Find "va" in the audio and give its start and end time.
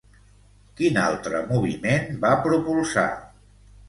2.23-2.31